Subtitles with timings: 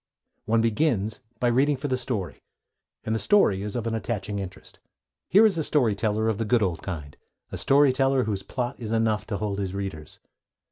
[0.45, 2.41] One begins by reading for the story,
[3.03, 4.79] and the story is of an attaching interest.
[5.29, 7.15] Here is a story teller of the good old kind,
[7.51, 10.17] a story teller whose plot is enough to hold his readers.